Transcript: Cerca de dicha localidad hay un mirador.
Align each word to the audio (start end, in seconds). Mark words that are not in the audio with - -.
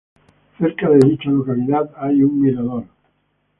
Cerca 0.57 0.89
de 0.89 0.97
dicha 0.97 1.29
localidad 1.29 1.91
hay 1.99 2.23
un 2.23 2.41
mirador. 2.41 2.85